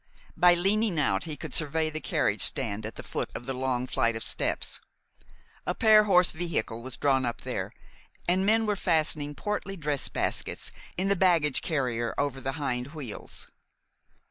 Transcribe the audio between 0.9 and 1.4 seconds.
out he